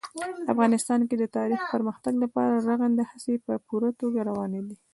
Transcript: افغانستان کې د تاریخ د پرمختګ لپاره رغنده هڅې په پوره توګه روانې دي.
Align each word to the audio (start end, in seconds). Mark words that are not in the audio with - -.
افغانستان 0.53 1.01
کې 1.09 1.15
د 1.19 1.23
تاریخ 1.37 1.59
د 1.63 1.67
پرمختګ 1.73 2.13
لپاره 2.23 2.63
رغنده 2.69 3.03
هڅې 3.11 3.33
په 3.45 3.53
پوره 3.67 3.89
توګه 4.01 4.19
روانې 4.29 4.61
دي. 4.67 4.77